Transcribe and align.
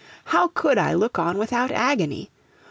How 0.25 0.47
could 0.47 0.79
I 0.79 0.95
look 0.95 1.19
on 1.19 1.37
without 1.37 1.69
agony? 1.71 2.31